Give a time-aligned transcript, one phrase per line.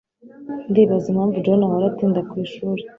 [0.69, 2.81] Ndibaza impamvu John ahora atinda kwishuri.